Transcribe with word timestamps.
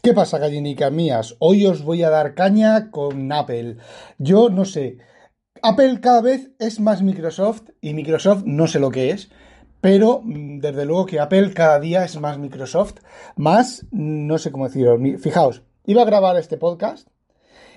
¿Qué 0.00 0.14
pasa, 0.14 0.38
gallinicas 0.38 0.92
mías? 0.92 1.34
Hoy 1.40 1.66
os 1.66 1.82
voy 1.82 2.04
a 2.04 2.10
dar 2.10 2.34
caña 2.34 2.92
con 2.92 3.32
Apple. 3.32 3.78
Yo 4.18 4.48
no 4.48 4.64
sé. 4.64 4.98
Apple 5.60 6.00
cada 6.00 6.20
vez 6.20 6.52
es 6.60 6.78
más 6.78 7.02
Microsoft 7.02 7.62
y 7.80 7.94
Microsoft 7.94 8.44
no 8.44 8.68
sé 8.68 8.78
lo 8.78 8.92
que 8.92 9.10
es. 9.10 9.28
Pero 9.80 10.20
mm, 10.22 10.60
desde 10.60 10.84
luego 10.84 11.06
que 11.06 11.18
Apple 11.18 11.52
cada 11.52 11.80
día 11.80 12.04
es 12.04 12.18
más 12.20 12.38
Microsoft, 12.38 13.00
más, 13.34 13.86
no 13.90 14.38
sé 14.38 14.52
cómo 14.52 14.68
decirlo. 14.68 14.98
Fijaos, 15.18 15.62
iba 15.84 16.02
a 16.02 16.06
grabar 16.06 16.36
este 16.36 16.58
podcast 16.58 17.08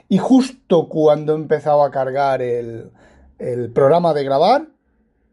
y 0.08 0.20
justo 0.20 0.90
cuando 0.90 1.34
he 1.34 1.38
empezado 1.38 1.84
a 1.84 1.90
cargar 1.90 2.44
el, 2.44 2.92
el 3.40 3.72
programa 3.72 4.14
de 4.14 4.24
grabar, 4.24 4.68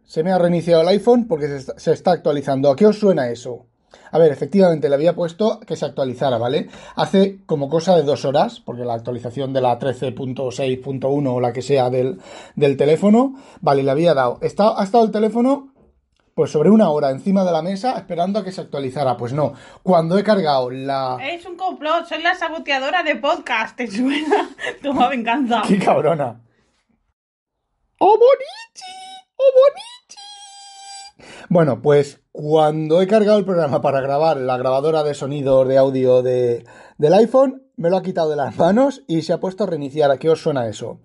se 0.04 0.22
me 0.22 0.32
ha 0.32 0.38
reiniciado 0.38 0.80
el 0.80 0.88
iPhone 0.88 1.28
porque 1.28 1.48
se 1.48 1.56
está, 1.58 1.78
se 1.78 1.92
está 1.92 2.12
actualizando. 2.12 2.70
¿A 2.70 2.76
qué 2.76 2.86
os 2.86 2.98
suena 2.98 3.28
eso? 3.28 3.66
A 4.10 4.18
ver, 4.18 4.32
efectivamente, 4.32 4.88
le 4.88 4.94
había 4.94 5.14
puesto 5.14 5.60
que 5.60 5.76
se 5.76 5.84
actualizara, 5.84 6.38
¿vale? 6.38 6.68
Hace 6.96 7.38
como 7.46 7.68
cosa 7.68 7.96
de 7.96 8.02
dos 8.02 8.24
horas, 8.24 8.60
porque 8.60 8.84
la 8.84 8.94
actualización 8.94 9.52
de 9.52 9.60
la 9.60 9.78
13.6.1 9.78 11.34
o 11.34 11.40
la 11.40 11.52
que 11.52 11.62
sea 11.62 11.90
del, 11.90 12.20
del, 12.54 12.76
teléfono, 12.76 13.34
vale, 13.60 13.82
le 13.82 13.90
había 13.90 14.14
dado. 14.14 14.38
Está, 14.42 14.80
ha 14.80 14.84
estado 14.84 15.04
el 15.04 15.10
teléfono 15.10 15.72
pues 16.38 16.52
sobre 16.52 16.70
una 16.70 16.90
hora 16.90 17.10
encima 17.10 17.42
de 17.42 17.50
la 17.50 17.62
mesa 17.62 17.98
esperando 17.98 18.38
a 18.38 18.44
que 18.44 18.52
se 18.52 18.60
actualizara. 18.60 19.16
Pues 19.16 19.32
no, 19.32 19.54
cuando 19.82 20.16
he 20.16 20.22
cargado 20.22 20.70
la... 20.70 21.18
Es 21.20 21.44
un 21.44 21.56
complot, 21.56 22.06
soy 22.06 22.22
la 22.22 22.36
saboteadora 22.36 23.02
de 23.02 23.16
podcast, 23.16 23.76
¿te 23.76 23.88
suena? 23.88 24.48
Toma 24.82 25.08
venganza. 25.08 25.62
¡Qué 25.66 25.80
cabrona! 25.80 26.40
¡Oh, 27.98 28.16
bonichi! 28.16 28.84
¡Oh, 29.34 29.50
bonichi! 29.58 31.44
Bueno, 31.48 31.82
pues 31.82 32.20
cuando 32.40 33.02
he 33.02 33.08
cargado 33.08 33.36
el 33.36 33.44
programa 33.44 33.80
para 33.80 34.00
grabar 34.00 34.36
la 34.36 34.56
grabadora 34.56 35.02
de 35.02 35.12
sonido 35.12 35.64
de 35.64 35.76
audio 35.76 36.22
de, 36.22 36.64
del 36.96 37.14
iPhone, 37.14 37.64
me 37.76 37.90
lo 37.90 37.96
ha 37.96 38.02
quitado 38.04 38.30
de 38.30 38.36
las 38.36 38.56
manos 38.56 39.02
y 39.08 39.22
se 39.22 39.32
ha 39.32 39.40
puesto 39.40 39.64
a 39.64 39.66
reiniciar. 39.66 40.12
¿A 40.12 40.18
qué 40.18 40.30
os 40.30 40.40
suena 40.40 40.68
eso? 40.68 41.00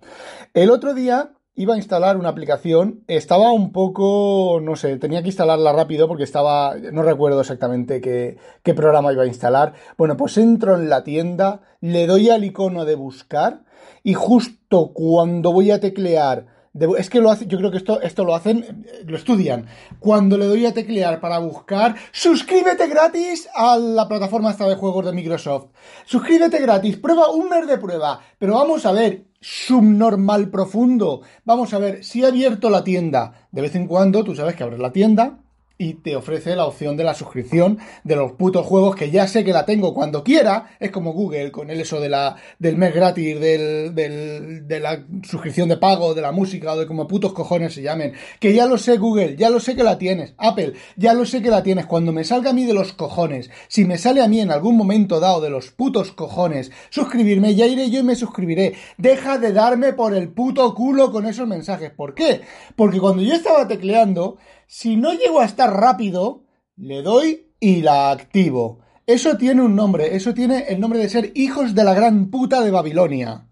El 0.52 0.70
otro 0.70 0.94
día 0.94 1.32
iba 1.56 1.74
a 1.74 1.76
instalar 1.76 2.18
una 2.18 2.28
aplicación, 2.28 3.02
estaba 3.08 3.50
un 3.50 3.72
poco, 3.72 4.60
no 4.62 4.76
sé, 4.76 4.96
tenía 4.98 5.22
que 5.22 5.30
instalarla 5.30 5.72
rápido 5.72 6.06
porque 6.06 6.22
estaba, 6.22 6.76
no 6.92 7.02
recuerdo 7.02 7.40
exactamente 7.40 8.00
qué, 8.00 8.38
qué, 8.62 8.72
programa 8.72 9.12
iba 9.12 9.24
a 9.24 9.26
instalar. 9.26 9.72
Bueno, 9.98 10.16
pues 10.16 10.38
entro 10.38 10.76
en 10.76 10.88
la 10.88 11.02
tienda, 11.02 11.62
le 11.80 12.06
doy 12.06 12.30
al 12.30 12.44
icono 12.44 12.84
de 12.84 12.94
buscar 12.94 13.64
y 14.04 14.14
justo 14.14 14.92
cuando 14.94 15.52
voy 15.52 15.72
a 15.72 15.80
teclear 15.80 16.53
es 16.96 17.08
que 17.08 17.20
lo 17.20 17.30
hace, 17.30 17.46
yo 17.46 17.58
creo 17.58 17.70
que 17.70 17.76
esto, 17.76 18.00
esto 18.00 18.24
lo 18.24 18.34
hacen, 18.34 18.86
lo 19.06 19.16
estudian. 19.16 19.66
Cuando 20.00 20.36
le 20.36 20.46
doy 20.46 20.66
a 20.66 20.74
teclear 20.74 21.20
para 21.20 21.38
buscar, 21.38 21.94
suscríbete 22.10 22.88
gratis 22.88 23.48
a 23.54 23.76
la 23.76 24.08
plataforma 24.08 24.50
esta 24.50 24.68
de 24.68 24.74
juegos 24.74 25.06
de 25.06 25.12
Microsoft. 25.12 25.66
Suscríbete 26.04 26.58
gratis, 26.60 26.96
prueba 26.96 27.30
un 27.30 27.48
mes 27.48 27.66
de 27.68 27.78
prueba. 27.78 28.20
Pero 28.38 28.54
vamos 28.54 28.84
a 28.86 28.92
ver, 28.92 29.26
subnormal 29.40 30.50
profundo. 30.50 31.20
Vamos 31.44 31.72
a 31.74 31.78
ver, 31.78 32.02
si 32.02 32.22
he 32.22 32.26
abierto 32.26 32.70
la 32.70 32.82
tienda, 32.82 33.46
de 33.52 33.62
vez 33.62 33.74
en 33.76 33.86
cuando, 33.86 34.24
tú 34.24 34.34
sabes 34.34 34.56
que 34.56 34.64
abres 34.64 34.80
la 34.80 34.92
tienda, 34.92 35.43
y 35.76 35.94
te 35.94 36.14
ofrece 36.14 36.54
la 36.54 36.66
opción 36.66 36.96
de 36.96 37.02
la 37.02 37.14
suscripción 37.14 37.78
de 38.04 38.14
los 38.14 38.32
putos 38.32 38.64
juegos 38.64 38.94
que 38.94 39.10
ya 39.10 39.26
sé 39.26 39.44
que 39.44 39.52
la 39.52 39.66
tengo 39.66 39.92
cuando 39.92 40.22
quiera. 40.22 40.76
Es 40.78 40.92
como 40.92 41.12
Google 41.12 41.50
con 41.50 41.68
el 41.68 41.80
eso 41.80 42.00
de 42.00 42.08
la, 42.08 42.36
del 42.60 42.76
mes 42.76 42.94
gratis, 42.94 43.40
del, 43.40 43.94
del, 43.94 44.68
de 44.68 44.80
la 44.80 45.04
suscripción 45.28 45.68
de 45.68 45.76
pago, 45.76 46.14
de 46.14 46.22
la 46.22 46.30
música 46.30 46.72
o 46.72 46.78
de 46.78 46.86
como 46.86 47.08
putos 47.08 47.32
cojones 47.32 47.74
se 47.74 47.82
llamen. 47.82 48.12
Que 48.38 48.54
ya 48.54 48.66
lo 48.66 48.78
sé 48.78 48.98
Google, 48.98 49.36
ya 49.36 49.50
lo 49.50 49.58
sé 49.58 49.74
que 49.74 49.82
la 49.82 49.98
tienes. 49.98 50.34
Apple, 50.38 50.74
ya 50.96 51.12
lo 51.12 51.26
sé 51.26 51.42
que 51.42 51.50
la 51.50 51.64
tienes. 51.64 51.86
Cuando 51.86 52.12
me 52.12 52.22
salga 52.22 52.50
a 52.50 52.54
mí 52.54 52.64
de 52.64 52.74
los 52.74 52.92
cojones, 52.92 53.50
si 53.66 53.84
me 53.84 53.98
sale 53.98 54.22
a 54.22 54.28
mí 54.28 54.40
en 54.40 54.52
algún 54.52 54.76
momento 54.76 55.18
dado 55.18 55.40
de 55.40 55.50
los 55.50 55.72
putos 55.72 56.12
cojones, 56.12 56.70
suscribirme, 56.90 57.56
ya 57.56 57.66
iré 57.66 57.90
yo 57.90 57.98
y 57.98 58.04
me 58.04 58.14
suscribiré. 58.14 58.74
Deja 58.96 59.38
de 59.38 59.52
darme 59.52 59.92
por 59.92 60.14
el 60.14 60.28
puto 60.28 60.72
culo 60.74 61.10
con 61.10 61.26
esos 61.26 61.48
mensajes. 61.48 61.90
¿Por 61.90 62.14
qué? 62.14 62.42
Porque 62.76 63.00
cuando 63.00 63.22
yo 63.22 63.34
estaba 63.34 63.66
tecleando, 63.66 64.38
si 64.76 64.96
no 64.96 65.12
llego 65.12 65.38
a 65.38 65.44
estar 65.44 65.72
rápido, 65.72 66.46
le 66.74 67.02
doy 67.02 67.54
y 67.60 67.82
la 67.82 68.10
activo. 68.10 68.80
Eso 69.06 69.36
tiene 69.36 69.62
un 69.62 69.76
nombre, 69.76 70.16
eso 70.16 70.34
tiene 70.34 70.64
el 70.66 70.80
nombre 70.80 70.98
de 70.98 71.08
ser 71.08 71.30
hijos 71.36 71.76
de 71.76 71.84
la 71.84 71.94
gran 71.94 72.28
puta 72.28 72.60
de 72.60 72.72
Babilonia. 72.72 73.46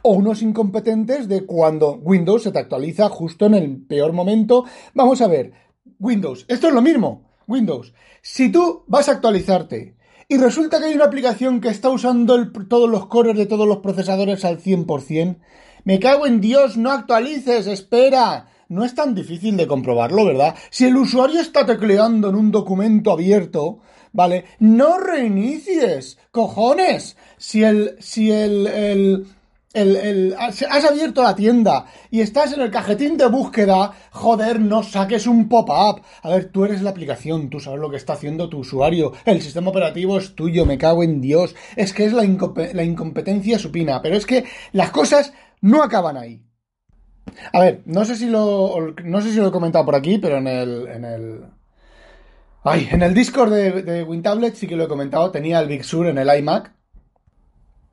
O 0.00 0.14
unos 0.14 0.40
incompetentes 0.40 1.28
de 1.28 1.44
cuando 1.44 1.96
Windows 1.96 2.42
se 2.42 2.52
te 2.52 2.58
actualiza 2.58 3.10
justo 3.10 3.44
en 3.44 3.52
el 3.52 3.84
peor 3.84 4.14
momento. 4.14 4.64
Vamos 4.94 5.20
a 5.20 5.26
ver, 5.26 5.52
Windows, 5.98 6.46
esto 6.48 6.68
es 6.68 6.72
lo 6.72 6.80
mismo. 6.80 7.28
Windows, 7.46 7.92
si 8.22 8.50
tú 8.50 8.84
vas 8.86 9.10
a 9.10 9.12
actualizarte 9.12 9.98
y 10.26 10.38
resulta 10.38 10.78
que 10.78 10.86
hay 10.86 10.94
una 10.94 11.04
aplicación 11.04 11.60
que 11.60 11.68
está 11.68 11.90
usando 11.90 12.50
todos 12.66 12.88
los 12.88 13.08
cores 13.08 13.36
de 13.36 13.44
todos 13.44 13.68
los 13.68 13.80
procesadores 13.80 14.42
al 14.46 14.58
100%, 14.58 15.36
me 15.84 16.00
cago 16.00 16.26
en 16.26 16.40
Dios, 16.40 16.78
no 16.78 16.92
actualices, 16.92 17.66
espera 17.66 18.48
no 18.68 18.84
es 18.84 18.94
tan 18.94 19.14
difícil 19.14 19.56
de 19.56 19.66
comprobarlo, 19.66 20.24
¿verdad? 20.24 20.54
Si 20.70 20.84
el 20.84 20.96
usuario 20.96 21.40
está 21.40 21.66
tecleando 21.66 22.28
en 22.28 22.34
un 22.34 22.50
documento 22.50 23.12
abierto, 23.12 23.80
¿vale? 24.12 24.44
No 24.58 24.98
reinicies, 24.98 26.18
cojones. 26.30 27.16
Si 27.36 27.62
el, 27.62 27.96
si 28.00 28.30
el, 28.30 28.66
el, 28.66 29.26
el, 29.74 30.34
has 30.38 30.84
abierto 30.84 31.22
la 31.22 31.34
tienda 31.34 31.86
y 32.10 32.20
estás 32.20 32.52
en 32.52 32.62
el 32.62 32.70
cajetín 32.70 33.16
de 33.16 33.26
búsqueda, 33.26 33.92
joder, 34.10 34.60
no 34.60 34.82
saques 34.82 35.26
un 35.26 35.48
pop-up. 35.48 36.02
A 36.22 36.30
ver, 36.30 36.50
tú 36.50 36.64
eres 36.64 36.80
la 36.80 36.90
aplicación, 36.90 37.50
tú 37.50 37.60
sabes 37.60 37.80
lo 37.80 37.90
que 37.90 37.96
está 37.96 38.14
haciendo 38.14 38.48
tu 38.48 38.58
usuario, 38.58 39.12
el 39.24 39.42
sistema 39.42 39.70
operativo 39.70 40.16
es 40.16 40.34
tuyo, 40.34 40.64
me 40.64 40.78
cago 40.78 41.02
en 41.02 41.20
Dios. 41.20 41.54
Es 41.76 41.92
que 41.92 42.04
es 42.04 42.12
la 42.12 42.24
incompetencia 42.84 43.58
supina, 43.58 44.00
pero 44.00 44.16
es 44.16 44.24
que 44.24 44.44
las 44.72 44.90
cosas 44.90 45.32
no 45.60 45.82
acaban 45.82 46.16
ahí. 46.16 46.42
A 47.52 47.60
ver, 47.60 47.82
no 47.86 48.04
sé 48.04 48.16
si 48.16 48.28
lo, 48.28 48.94
no 49.04 49.20
sé 49.20 49.30
si 49.30 49.36
lo 49.38 49.48
he 49.48 49.52
comentado 49.52 49.84
por 49.84 49.94
aquí, 49.94 50.18
pero 50.18 50.38
en 50.38 50.46
el, 50.46 50.86
en 50.88 51.04
el, 51.04 51.44
ay, 52.64 52.88
en 52.90 53.02
el 53.02 53.14
Discord 53.14 53.52
de, 53.52 53.82
de 53.82 54.02
WinTablet 54.04 54.54
sí 54.54 54.66
que 54.66 54.76
lo 54.76 54.84
he 54.84 54.88
comentado. 54.88 55.30
Tenía 55.30 55.60
el 55.60 55.68
Big 55.68 55.84
Sur 55.84 56.06
en 56.06 56.18
el 56.18 56.38
iMac 56.38 56.73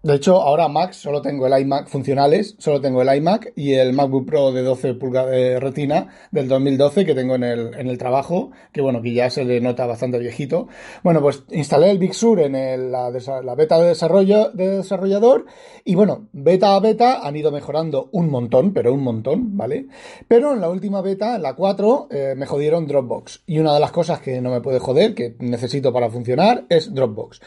de 0.04 0.16
hecho, 0.16 0.42
ahora 0.42 0.68
Mac 0.68 0.94
solo 0.94 1.22
tengo 1.22 1.46
el 1.46 1.62
iMac 1.62 1.88
funcionales, 1.88 2.56
solo 2.58 2.82
tengo 2.82 3.04
el 3.04 3.16
iMac 3.18 3.54
y 3.56 3.74
el 3.74 3.94
MacBook 3.94 4.26
Pro 4.26 4.52
de 4.52 4.64
12 4.64 4.96
pulgadas 4.96 5.30
de 5.30 5.60
retina 5.60 6.08
del 6.32 6.48
2012 6.48 7.06
que 7.06 7.14
tengo 7.14 7.36
en 7.36 7.44
el, 7.44 7.76
en 7.76 7.88
el 7.88 8.00
trabajo, 8.00 8.50
que 8.72 8.82
bueno, 8.82 9.04
que 9.04 9.14
ya 9.14 9.30
se 9.30 9.46
le 9.46 9.62
nota 9.62 9.86
bastante 9.86 10.18
viejito. 10.18 10.68
Bueno, 11.04 11.22
pues 11.22 11.44
instalé 11.52 11.92
el 11.92 12.00
Big 12.00 12.16
Sur 12.16 12.40
en 12.40 12.54
la, 12.92 13.12
beta 13.56 13.78
de, 13.78 13.88
desarrollo, 13.90 14.50
de 14.50 14.78
desarrollador 14.78 15.46
y 15.86 15.94
bueno, 15.94 16.28
beta 16.32 16.76
a 16.76 16.80
beta 16.80 17.20
han 17.22 17.36
ido 17.36 17.52
mejorando 17.52 18.10
un 18.12 18.32
montón, 18.32 18.74
pero 18.74 18.96
un 18.96 19.04
montón, 19.04 19.56
¿vale? 19.56 19.86
Pero 20.28 20.54
en 20.54 20.62
la 20.62 20.70
última 20.70 21.02
beta, 21.02 21.36
en 21.36 21.44
la 21.44 21.54
4, 21.54 22.08
eh, 22.10 22.34
me 22.36 22.48
jodieron 22.48 22.88
Dropbox. 22.88 23.44
Y 23.46 23.60
una 23.60 23.76
de 23.76 23.80
las 23.80 23.92
cosas 23.92 24.20
que 24.20 24.42
no 24.42 24.50
me 24.50 24.62
puede 24.62 24.80
joder, 24.80 25.14
que 25.14 25.36
necesito 25.38 25.94
para 25.94 26.10
funcionar, 26.10 26.66
es 26.70 26.92
Dropbox. 26.92 27.40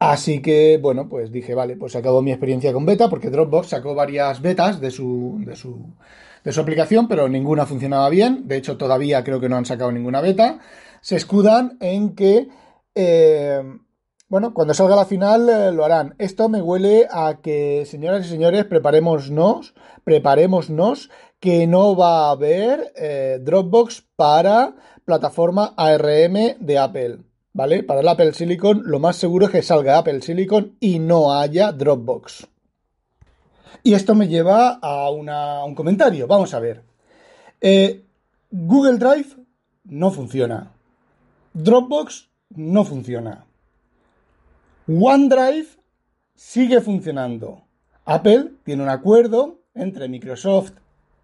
Así 0.00 0.40
que, 0.40 0.78
bueno, 0.80 1.08
pues 1.08 1.32
dije, 1.32 1.54
vale, 1.54 1.76
pues 1.76 1.96
acabó 1.96 2.22
mi 2.22 2.30
experiencia 2.30 2.72
con 2.72 2.86
beta, 2.86 3.10
porque 3.10 3.30
Dropbox 3.30 3.68
sacó 3.68 3.94
varias 3.96 4.40
betas 4.40 4.80
de 4.80 4.92
su, 4.92 5.40
de 5.44 5.56
su, 5.56 5.92
de 6.44 6.52
su 6.52 6.60
aplicación, 6.60 7.08
pero 7.08 7.28
ninguna 7.28 7.66
funcionaba 7.66 8.08
bien. 8.08 8.46
De 8.46 8.56
hecho, 8.56 8.76
todavía 8.76 9.24
creo 9.24 9.40
que 9.40 9.48
no 9.48 9.56
han 9.56 9.66
sacado 9.66 9.90
ninguna 9.90 10.20
beta. 10.20 10.60
Se 11.00 11.16
escudan 11.16 11.78
en 11.80 12.14
que, 12.14 12.48
eh, 12.94 13.62
bueno, 14.28 14.54
cuando 14.54 14.72
salga 14.72 14.94
la 14.94 15.04
final 15.04 15.48
eh, 15.48 15.72
lo 15.72 15.84
harán. 15.84 16.14
Esto 16.18 16.48
me 16.48 16.62
huele 16.62 17.08
a 17.10 17.40
que, 17.42 17.84
señoras 17.84 18.24
y 18.24 18.28
señores, 18.28 18.66
preparémonos, 18.66 19.74
preparémonos, 20.04 21.10
que 21.40 21.66
no 21.66 21.96
va 21.96 22.28
a 22.28 22.30
haber 22.30 22.92
eh, 22.96 23.38
Dropbox 23.42 24.04
para 24.14 24.76
plataforma 25.04 25.74
ARM 25.76 26.56
de 26.60 26.78
Apple. 26.78 27.18
¿Vale? 27.58 27.82
Para 27.82 28.02
el 28.02 28.08
Apple 28.08 28.34
Silicon 28.34 28.82
lo 28.84 29.00
más 29.00 29.16
seguro 29.16 29.46
es 29.46 29.50
que 29.50 29.62
salga 29.62 29.98
Apple 29.98 30.22
Silicon 30.22 30.76
y 30.78 31.00
no 31.00 31.34
haya 31.34 31.72
Dropbox. 31.72 32.46
Y 33.82 33.94
esto 33.94 34.14
me 34.14 34.28
lleva 34.28 34.78
a, 34.80 35.10
un 35.10 35.74
comentario. 35.74 36.28
Vamos 36.28 36.54
a 36.54 36.60
ver. 36.60 36.84
Eh, 37.60 38.04
Google 38.52 38.98
Drive 38.98 39.34
no 39.86 40.12
funciona. 40.12 40.72
Dropbox 41.52 42.28
no 42.50 42.84
funciona. 42.84 43.44
OneDrive 44.86 45.66
sigue 46.36 46.80
funcionando. 46.80 47.64
Apple 48.04 48.52
tiene 48.62 48.84
un 48.84 48.88
acuerdo 48.88 49.58
entre 49.74 50.08
Microsoft 50.08 50.74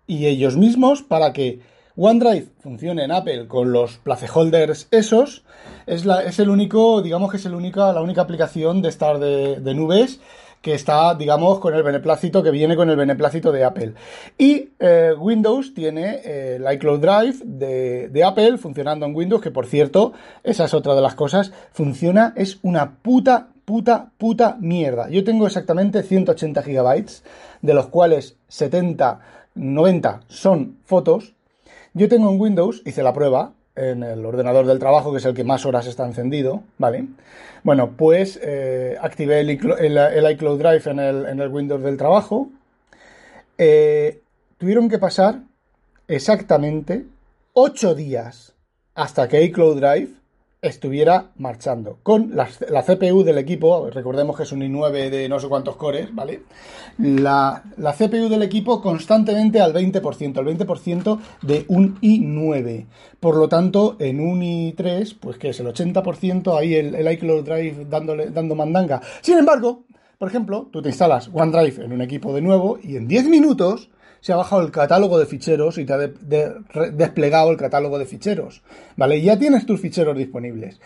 y 0.09 0.27
ellos 0.27 0.57
mismos 0.57 1.05
para 1.05 1.33
que 1.33 1.61
OneDrive 1.97 2.49
funcione 2.61 3.05
en 3.05 3.13
Apple 3.13 3.47
con 3.47 3.73
los 3.73 3.99
placeholders 3.99 4.89
esos. 4.91 5.45
Es, 5.87 6.05
es 6.05 6.39
el 6.41 6.49
único, 6.49 7.03
digamos 7.03 7.31
que 7.31 7.37
es 7.37 7.47
el 7.47 7.55
única, 7.55 7.93
la 7.93 8.03
única 8.03 8.23
aplicación 8.23 8.83
de 8.83 8.89
estar 8.89 9.19
de, 9.19 9.61
de 9.61 9.75
nubes 9.75 10.21
que 10.65 10.73
está, 10.73 11.15
digamos, 11.15 11.59
con 11.59 11.75
el 11.75 11.83
beneplácito, 11.83 12.43
que 12.43 12.51
viene 12.51 12.75
con 12.75 12.89
el 12.89 12.97
beneplácito 12.97 13.53
de 13.53 13.65
Apple. 13.65 13.93
Y 14.39 14.71
eh, 14.79 15.13
Windows 15.17 15.75
tiene 15.75 16.23
eh, 16.25 16.57
el 16.57 16.73
iCloud 16.73 17.01
Drive 17.01 17.37
de, 17.45 18.09
de, 18.09 18.25
Apple 18.25 18.57
funcionando 18.57 19.05
en 19.05 19.15
Windows, 19.15 19.43
que 19.43 19.51
por 19.51 19.67
cierto, 19.67 20.15
esa 20.43 20.65
es 20.65 20.73
otra 20.73 20.95
de 20.95 21.03
las 21.03 21.15
cosas, 21.15 21.53
funciona, 21.73 22.33
es 22.35 22.61
una 22.63 22.97
puta, 23.03 23.49
puta, 23.67 24.11
puta 24.17 24.57
mierda. 24.59 25.11
Yo 25.11 25.23
tengo 25.23 25.47
exactamente 25.47 26.03
180 26.03 26.63
gigabytes, 26.63 27.25
de 27.61 27.75
los 27.75 27.89
cuales 27.89 28.39
70, 28.49 29.21
90 29.55 30.21
son 30.29 30.79
fotos. 30.87 31.34
Yo 31.97 32.09
tengo 32.09 32.29
en 32.29 32.41
Windows, 32.41 32.83
hice 32.85 33.05
la 33.05 33.13
prueba, 33.13 33.53
en 33.77 34.03
el 34.03 34.27
ordenador 34.27 34.67
del 34.67 34.81
trabajo, 34.81 35.13
que 35.13 35.19
es 35.19 35.25
el 35.25 35.35
que 35.35 35.45
más 35.45 35.65
horas 35.65 35.87
está 35.87 36.05
encendido, 36.05 36.65
¿vale? 36.77 37.07
Bueno, 37.63 37.93
pues 37.97 38.39
eh, 38.43 38.97
activé 39.01 39.41
el, 39.41 39.51
iCloud 39.51 40.59
Drive 40.59 40.91
en 40.91 40.99
el, 40.99 41.27
en 41.27 41.41
el 41.41 41.49
Windows 41.49 41.83
del 41.85 41.97
trabajo. 41.97 42.49
Eh, 43.59 44.21
tuvieron 44.59 44.89
que 44.89 44.99
pasar 44.99 45.43
exactamente 46.09 47.07
8 47.53 47.95
días 47.95 48.55
hasta 48.97 49.29
que 49.29 49.45
iCloud 49.45 49.81
Drive 49.81 50.09
estuviera 50.65 51.31
marchando. 51.37 51.99
Con 52.03 52.35
la, 52.35 52.49
la, 52.69 52.83
CPU 52.83 53.23
del 53.23 53.39
equipo, 53.39 53.91
recordemos 53.91 54.37
que 54.37 54.45
es 54.45 54.53
un 54.53 54.61
i9 54.61 55.11
de 55.11 55.29
no 55.29 55.39
sé 55.39 55.49
cuántos 55.49 55.77
cores, 55.77 56.15
¿vale? 56.15 56.43
La, 56.99 57.63
la 57.77 57.93
CPU 57.93 58.29
del 58.29 58.43
equipo 58.43 58.81
constantemente 58.81 59.61
al 59.61 59.75
20%, 59.75 60.39
al 60.39 60.47
20% 60.47 61.19
de 61.43 61.65
un 61.69 62.01
i9. 62.01 62.87
Por 63.21 63.37
lo 63.37 63.49
tanto, 63.49 63.97
en 63.99 64.21
un 64.21 64.41
i3, 64.41 65.17
pues 65.21 65.39
que 65.39 65.51
es 65.51 65.61
el 65.61 65.67
80%, 65.67 66.59
ahí 66.59 66.75
el, 66.75 66.95
el 66.95 67.13
iCloud 67.13 67.45
Drive 67.45 67.87
dándole, 67.89 68.31
dando 68.31 68.55
mandanga. 68.55 69.01
Sin 69.21 69.39
embargo, 69.39 69.85
por 70.19 70.29
ejemplo, 70.29 70.69
tú 70.73 70.81
te 70.81 70.89
instalas 70.89 71.29
OneDrive 71.33 71.85
en 71.85 71.93
un 71.93 72.01
equipo 72.01 72.33
de 72.33 72.41
nuevo 72.41 72.79
y 72.83 72.97
en 72.97 73.07
10 73.07 73.29
minutos 73.29 73.91
se 74.25 74.33
ha 74.33 74.37
bajado 74.37 74.63
el 74.63 74.71
catálogo 74.71 75.19
de 75.19 75.27
ficheros 75.27 75.77
y 75.77 75.85
te 75.85 75.93
ha 75.93 75.99
de, 75.99 76.09
de, 76.09 76.55
desplegado 76.93 77.51
el 77.51 77.59
catálogo 77.59 77.99
de 77.99 78.07
ficheros. 78.07 78.63
¿Vale? 78.97 79.21
Ya 79.21 79.39
tienes 79.39 79.67
tus 79.67 79.83
ficheros 79.83 80.17
disponibles. 80.17 80.81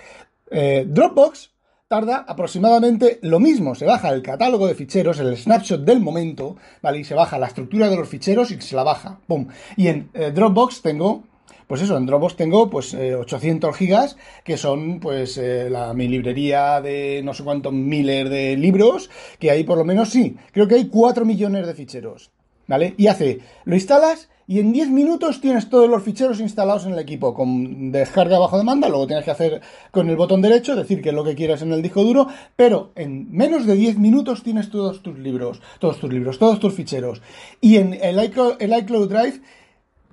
Eh, 0.51 0.85
Dropbox 0.89 1.53
tarda 1.87 2.25
aproximadamente 2.27 3.21
lo 3.23 3.39
mismo. 3.39 3.77
Se 3.77 3.87
baja 3.87 4.09
el 4.09 4.23
catálogo 4.23 4.67
de 4.67 4.75
ficheros, 4.75 5.21
el 5.21 5.37
snapshot 5.37 5.85
del 5.85 6.01
momento, 6.01 6.57
¿vale? 6.83 6.99
Y 6.99 7.05
se 7.05 7.15
baja 7.15 7.39
la 7.39 7.47
estructura 7.47 7.89
de 7.89 7.95
los 7.95 8.09
ficheros 8.09 8.51
y 8.51 8.61
se 8.61 8.75
la 8.75 8.83
baja. 8.83 9.21
¡Pum! 9.29 9.47
Y 9.77 9.87
en 9.87 10.11
eh, 10.15 10.33
Dropbox 10.35 10.83
tengo 10.83 11.23
pues 11.69 11.83
eso, 11.83 11.97
en 11.97 12.07
Dropbox 12.07 12.35
tengo 12.35 12.69
pues 12.69 12.93
eh, 12.95 13.15
800 13.15 13.77
gigas, 13.77 14.17
que 14.43 14.57
son 14.57 14.99
pues 14.99 15.39
eh, 15.39 15.71
la, 15.71 15.95
mi 15.95 16.09
librería 16.09 16.81
de 16.81 17.21
no 17.23 17.35
sé 17.35 17.45
cuántos 17.45 17.73
miles 17.73 18.29
de 18.29 18.57
libros, 18.57 19.11
que 19.39 19.53
ahí 19.53 19.63
por 19.63 19.79
lo 19.79 19.85
menos 19.85 20.09
sí, 20.09 20.37
creo 20.51 20.67
que 20.67 20.75
hay 20.75 20.89
4 20.89 21.25
millones 21.25 21.67
de 21.69 21.75
ficheros. 21.75 22.33
¿Vale? 22.69 22.95
Y 22.97 23.09
hace, 23.09 23.41
lo 23.65 23.75
instalas 23.75 24.29
y 24.47 24.61
en 24.61 24.73
10 24.73 24.91
minutos 24.91 25.41
tienes 25.41 25.69
todos 25.69 25.91
los 25.91 26.03
ficheros 26.03 26.41
instalados 26.41 26.87
en 26.87 26.93
el 26.93 26.99
equipo 26.99 27.35
con 27.35 27.91
descarga 27.93 28.39
bajo 28.39 28.57
demanda, 28.57 28.89
luego 28.89 29.07
tienes 29.07 29.25
que 29.25 29.31
hacer 29.31 29.61
con 29.91 30.09
el 30.09 30.17
botón 30.17 30.41
derecho, 30.41 30.77
decir 30.77 31.03
que 31.03 31.09
es 31.09 31.15
lo 31.15 31.25
que 31.25 31.35
quieras 31.35 31.61
en 31.63 31.73
el 31.73 31.83
disco 31.83 32.03
duro, 32.03 32.29
pero 32.57 32.93
en 32.95 33.31
menos 33.31 33.67
de 33.67 33.75
10 33.75 33.99
minutos 33.99 34.43
tienes 34.43 34.71
todos 34.71 35.03
tus 35.03 35.19
libros, 35.19 35.61
todos 35.81 35.99
tus 35.99 36.11
libros, 36.13 36.39
todos 36.39 36.61
tus 36.61 36.73
ficheros. 36.73 37.21
Y 37.61 37.77
en 37.77 37.95
el 37.95 38.23
iCloud, 38.25 38.55
el 38.61 38.77
iCloud 38.79 39.09
Drive, 39.09 39.41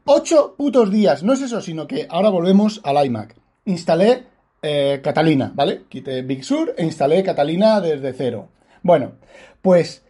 8 0.05 0.55
putos 0.57 0.91
días, 0.91 1.23
no 1.23 1.33
es 1.33 1.41
eso, 1.41 1.61
sino 1.61 1.87
que 1.87 2.07
ahora 2.09 2.29
volvemos 2.29 2.81
al 2.83 3.05
iMac. 3.05 3.35
Instalé 3.65 4.23
eh, 4.61 4.99
Catalina, 5.03 5.51
¿vale? 5.55 5.83
Quité 5.87 6.23
Big 6.23 6.43
Sur 6.43 6.73
e 6.77 6.83
instalé 6.83 7.23
Catalina 7.23 7.79
desde 7.79 8.13
cero. 8.13 8.49
Bueno, 8.83 9.13
pues 9.61 10.04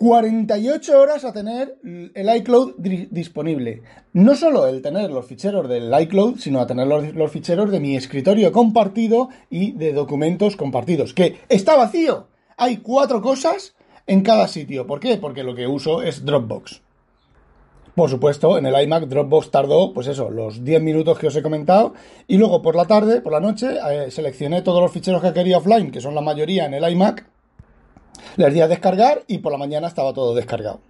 48 0.00 0.98
horas 0.98 1.26
a 1.26 1.32
tener 1.34 1.76
el 1.84 2.36
iCloud 2.36 2.76
disponible. 2.78 3.82
No 4.14 4.34
solo 4.34 4.66
el 4.66 4.80
tener 4.80 5.10
los 5.10 5.26
ficheros 5.26 5.68
del 5.68 5.92
iCloud, 6.00 6.38
sino 6.38 6.60
a 6.60 6.66
tener 6.66 6.86
los, 6.86 7.30
ficheros 7.30 7.70
de 7.70 7.80
mi 7.80 7.96
escritorio 7.96 8.50
compartido 8.50 9.28
y 9.50 9.72
de 9.72 9.92
documentos 9.92 10.56
compartidos. 10.56 11.12
Que 11.12 11.40
está 11.50 11.76
vacío. 11.76 12.28
Hay 12.56 12.78
cuatro 12.78 13.20
cosas 13.20 13.74
en 14.06 14.22
cada 14.22 14.48
sitio. 14.48 14.86
¿Por 14.86 15.00
qué? 15.00 15.18
Porque 15.18 15.44
lo 15.44 15.54
que 15.54 15.66
uso 15.66 16.00
es 16.00 16.24
Dropbox. 16.24 16.80
Por 17.94 18.08
supuesto, 18.08 18.56
en 18.56 18.64
el 18.64 18.82
iMac 18.82 19.04
Dropbox 19.04 19.50
tardó, 19.50 19.92
pues 19.92 20.06
eso, 20.06 20.30
los 20.30 20.64
10 20.64 20.80
minutos 20.80 21.18
que 21.18 21.26
os 21.26 21.36
he 21.36 21.42
comentado. 21.42 21.92
Y 22.26 22.38
luego 22.38 22.62
por 22.62 22.74
la 22.74 22.86
tarde, 22.86 23.20
por 23.20 23.34
la 23.34 23.40
noche, 23.40 23.76
eh, 23.90 24.10
seleccioné 24.10 24.62
todos 24.62 24.80
los 24.80 24.92
ficheros 24.92 25.20
que 25.20 25.34
quería 25.34 25.58
offline, 25.58 25.90
que 25.90 26.00
son 26.00 26.14
la 26.14 26.22
mayoría 26.22 26.64
en 26.64 26.72
el 26.72 26.90
iMac 26.90 27.29
les 28.36 28.54
di 28.54 28.60
a 28.60 28.68
descargar 28.68 29.22
y 29.26 29.38
por 29.38 29.52
la 29.52 29.58
mañana 29.58 29.88
estaba 29.88 30.12
todo 30.12 30.34
descargado. 30.34 30.80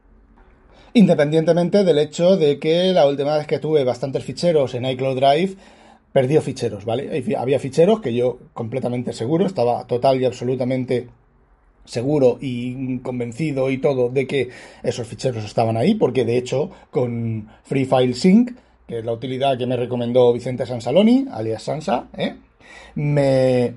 Independientemente 0.93 1.85
del 1.85 1.99
hecho 1.99 2.37
de 2.37 2.59
que 2.59 2.93
la 2.93 3.07
última 3.07 3.37
vez 3.37 3.47
que 3.47 3.59
tuve 3.59 3.85
bastantes 3.85 4.25
ficheros 4.25 4.75
en 4.75 4.87
iCloud 4.87 5.17
Drive, 5.17 5.57
perdió 6.13 6.43
ficheros, 6.43 6.85
¿vale? 6.85 7.25
Había 7.39 7.61
ficheros 7.61 8.01
que 8.01 8.15
yo 8.15 8.39
completamente 8.53 9.13
seguro, 9.13 9.47
estaba 9.47 9.87
total 9.87 10.21
y 10.21 10.25
absolutamente 10.25 11.09
seguro 11.85 12.39
y 12.41 12.99
convencido 12.99 13.71
y 13.71 13.79
todo 13.79 14.09
de 14.09 14.27
que 14.27 14.49
esos 14.83 15.07
ficheros 15.07 15.45
estaban 15.45 15.77
ahí, 15.77 15.95
porque 15.95 16.25
de 16.25 16.37
hecho 16.37 16.71
con 16.91 17.49
Free 17.65 17.85
File 17.85 18.15
Sync, 18.15 18.53
que 18.87 18.99
es 18.99 19.05
la 19.05 19.13
utilidad 19.13 19.57
que 19.57 19.67
me 19.67 19.77
recomendó 19.77 20.33
Vicente 20.33 20.67
Sansaloni, 20.67 21.27
alias 21.31 21.63
Sansa, 21.63 22.09
¿eh? 22.17 22.35
me 22.97 23.75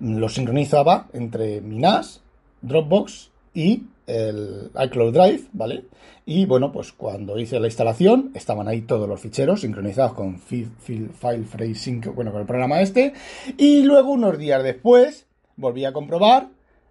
lo 0.00 0.28
sincronizaba 0.28 1.08
entre 1.12 1.60
mi 1.60 1.78
NAS 1.78 2.23
Dropbox 2.66 3.30
y 3.54 3.84
el 4.06 4.70
iCloud 4.74 5.12
Drive, 5.12 5.44
¿vale? 5.52 5.84
Y 6.26 6.46
bueno, 6.46 6.72
pues 6.72 6.92
cuando 6.92 7.38
hice 7.38 7.60
la 7.60 7.66
instalación 7.66 8.30
estaban 8.34 8.68
ahí 8.68 8.82
todos 8.82 9.08
los 9.08 9.20
ficheros 9.20 9.60
sincronizados 9.60 10.14
con 10.14 10.38
File 10.38 11.74
5, 11.74 12.12
bueno, 12.12 12.32
con 12.32 12.40
el 12.40 12.46
programa 12.46 12.80
este. 12.80 13.12
Y 13.58 13.82
luego 13.82 14.12
unos 14.12 14.38
días 14.38 14.62
después 14.62 15.26
volví 15.56 15.84
a 15.84 15.92
comprobar 15.92 16.48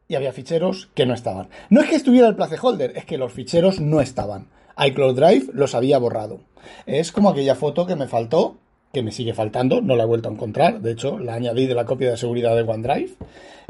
y 0.07 0.15
había 0.15 0.33
ficheros 0.33 0.89
que 0.93 1.05
no 1.05 1.13
estaban. 1.13 1.49
No 1.69 1.81
es 1.81 1.89
que 1.89 1.95
estuviera 1.95 2.27
el 2.27 2.35
placeholder, 2.35 2.95
es 2.95 3.05
que 3.05 3.17
los 3.17 3.33
ficheros 3.33 3.79
no 3.79 4.01
estaban. 4.01 4.47
iCloud 4.77 5.15
Drive 5.15 5.47
los 5.53 5.75
había 5.75 5.97
borrado. 5.97 6.41
Es 6.85 7.11
como 7.11 7.29
aquella 7.29 7.55
foto 7.55 7.85
que 7.87 7.95
me 7.95 8.07
faltó, 8.07 8.57
que 8.93 9.01
me 9.01 9.11
sigue 9.11 9.33
faltando, 9.33 9.81
no 9.81 9.95
la 9.95 10.03
he 10.03 10.07
vuelto 10.07 10.29
a 10.29 10.33
encontrar. 10.33 10.81
De 10.81 10.91
hecho, 10.91 11.17
la 11.17 11.33
añadí 11.33 11.65
de 11.65 11.75
la 11.75 11.85
copia 11.85 12.11
de 12.11 12.17
seguridad 12.17 12.55
de 12.55 12.61
OneDrive. 12.61 13.15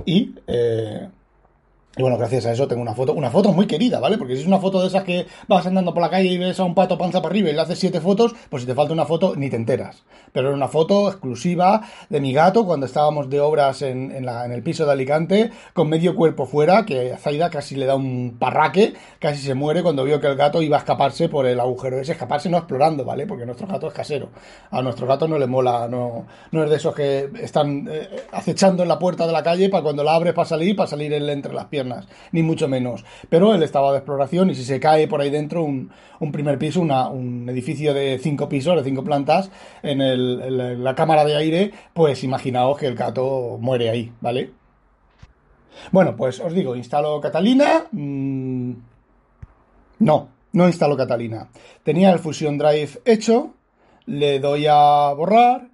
Y... 0.06 0.36
Eh, 0.48 1.08
y 1.96 2.02
bueno, 2.02 2.18
gracias 2.18 2.48
a 2.48 2.52
eso 2.52 2.68
tengo 2.68 2.82
una 2.82 2.96
foto, 2.96 3.14
una 3.14 3.30
foto 3.30 3.54
muy 3.54 3.68
querida, 3.68 4.00
¿vale? 4.00 4.18
Porque 4.18 4.36
si 4.36 4.42
es 4.42 4.48
una 4.48 4.58
foto 4.58 4.82
de 4.82 4.88
esas 4.88 5.04
que 5.04 5.28
vas 5.48 5.68
andando 5.68 5.94
por 5.94 6.02
la 6.02 6.10
calle 6.10 6.28
y 6.28 6.40
ves 6.40 6.60
a 6.60 6.64
un 6.64 6.74
pato 6.74 6.98
panza 6.98 7.22
para 7.22 7.32
arriba 7.32 7.52
y 7.52 7.54
le 7.54 7.62
haces 7.62 7.78
siete 7.78 8.02
fotos, 8.02 8.34
pues 8.50 8.64
si 8.64 8.68
te 8.68 8.74
falta 8.74 8.94
una 8.94 9.06
foto 9.06 9.36
ni 9.36 9.48
te 9.52 9.58
enteras. 9.58 10.02
Pero 10.32 10.48
era 10.48 10.58
una 10.58 10.68
foto 10.68 11.08
exclusiva 11.08 11.84
de 12.10 12.20
mi 12.20 12.34
gato 12.34 12.66
cuando 12.66 12.88
estábamos 12.88 13.30
de 13.30 13.40
obras 13.40 13.84
en, 13.84 14.12
en, 14.12 14.28
el 14.28 14.64
piso 14.64 14.88
de 14.88 14.92
Alicante, 14.92 15.52
con 15.74 15.88
medio 15.88 16.16
cuerpo 16.16 16.48
fuera, 16.48 16.84
que 16.84 17.14
a 17.14 17.18
Zaida 17.18 17.52
casi 17.52 17.76
le 17.76 17.86
da 17.86 17.94
un 17.94 18.38
parraque, 18.40 18.96
casi 19.20 19.44
se 19.44 19.54
muere 19.54 19.84
cuando 19.84 20.04
vio 20.04 20.20
que 20.20 20.26
el 20.26 20.36
gato 20.36 20.64
iba 20.64 20.78
a 20.78 20.80
escaparse 20.80 21.30
por 21.30 21.46
el 21.46 21.60
agujero 21.60 22.00
ese, 22.00 22.14
escaparse 22.14 22.50
no 22.50 22.58
explorando, 22.58 23.06
¿vale? 23.06 23.28
Porque 23.28 23.46
nuestro 23.46 23.68
gato 23.68 23.88
es 23.88 23.94
casero. 23.94 24.30
A 24.72 24.82
nuestro 24.82 25.06
gato 25.06 25.28
no 25.28 25.38
le 25.38 25.46
mola, 25.46 25.88
no, 25.88 26.26
no 26.50 26.64
es 26.64 26.72
de 26.72 26.76
esos 26.78 26.96
que 26.96 27.30
están 27.40 27.88
eh, 27.88 28.10
acechando 28.32 28.82
en 28.82 28.90
la 28.90 28.98
puerta 28.98 29.28
de 29.28 29.34
la 29.34 29.44
calle 29.44 29.70
para 29.70 29.84
cuando 29.84 30.04
la 30.04 30.16
abres 30.16 30.34
para 30.34 30.48
salir, 30.48 30.76
para 30.76 30.90
salir 30.90 31.14
él 31.14 31.30
entre 31.30 31.54
las 31.54 31.66
piernas 31.66 31.83
ni 32.32 32.44
mucho 32.44 32.68
menos. 32.68 33.06
Pero 33.30 33.54
él 33.54 33.64
estaba 33.64 33.92
de 33.92 33.98
exploración 33.98 34.50
y 34.50 34.56
si 34.56 34.64
se 34.64 34.80
cae 34.80 35.08
por 35.08 35.22
ahí 35.22 35.30
dentro 35.30 35.64
un, 35.64 35.92
un 36.20 36.32
primer 36.32 36.58
piso, 36.58 36.82
una, 36.82 37.10
un 37.10 37.48
edificio 37.50 37.94
de 37.94 38.20
cinco 38.20 38.50
pisos, 38.50 38.76
de 38.76 38.84
cinco 38.84 39.04
plantas, 39.04 39.52
en, 39.82 40.02
el, 40.02 40.84
la 40.84 40.96
cámara 40.96 41.26
de 41.26 41.36
aire, 41.36 41.72
pues 41.94 42.24
imaginaos 42.24 42.78
que 42.78 42.88
el 42.88 42.96
gato 42.96 43.58
muere 43.60 43.90
ahí, 43.90 44.12
¿vale? 44.22 44.52
Bueno, 45.92 46.16
pues 46.16 46.40
os 46.40 46.54
digo, 46.54 46.76
instalo 46.76 47.20
Catalina. 47.20 47.86
Mmm, 47.92 48.74
no, 50.00 50.30
no 50.52 50.68
instalo 50.68 50.98
Catalina. 50.98 51.50
Tenía 51.84 52.12
el 52.12 52.20
Fusion 52.20 52.58
Drive 52.58 53.02
hecho, 53.06 53.54
le 54.06 54.40
doy 54.40 54.66
a 54.68 55.12
borrar, 55.14 55.70